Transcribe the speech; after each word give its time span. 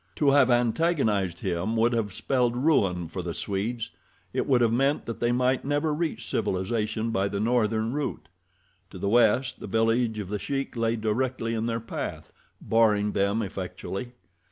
To 0.15 0.31
have 0.31 0.49
antagonized 0.49 1.41
him 1.41 1.75
would 1.75 1.93
have 1.93 2.11
spelled 2.11 2.57
ruin 2.57 3.07
for 3.07 3.21
the 3.21 3.35
Swedes. 3.35 3.91
It 4.33 4.47
would 4.47 4.61
have 4.61 4.73
meant 4.73 5.05
that 5.05 5.19
they 5.19 5.31
might 5.31 5.63
never 5.63 5.93
reach 5.93 6.25
civilization 6.25 7.11
by 7.11 7.27
the 7.27 7.39
northern 7.39 7.93
route. 7.93 8.27
To 8.89 8.97
the 8.97 9.09
west, 9.09 9.59
the 9.59 9.67
village 9.67 10.17
of 10.17 10.29
The 10.29 10.39
Sheik 10.39 10.75
lay 10.75 10.95
directly 10.95 11.53
in 11.53 11.67
their 11.67 11.79
path, 11.79 12.31
barring 12.59 13.11
them 13.11 13.43
effectually. 13.43 14.13